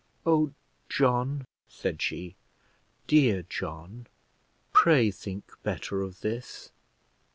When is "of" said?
6.01-6.21